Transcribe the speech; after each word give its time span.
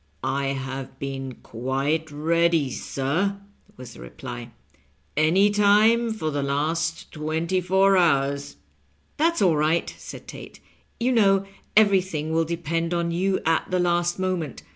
"I 0.43 0.47
have 0.47 0.97
been 0.97 1.35
quite 1.43 2.09
ready, 2.09 2.71
sir," 2.71 3.37
was 3.77 3.93
the 3.93 3.99
reply," 4.01 4.49
any 5.15 5.51
time 5.51 6.11
for 6.11 6.31
the 6.31 6.41
last 6.41 7.11
twenty 7.11 7.61
four 7.61 7.95
hours."" 7.97 8.55
That's 9.17 9.43
all 9.43 9.55
right," 9.57 9.93
said 9.99 10.27
Tate; 10.27 10.59
"you 10.99 11.11
know 11.11 11.45
everything 11.77 12.31
will 12.31 12.45
depend 12.45 12.95
on 12.95 13.11
you 13.11 13.41
at 13.45 13.69
the 13.69 13.77
last 13.79 14.17
moment. 14.17 14.63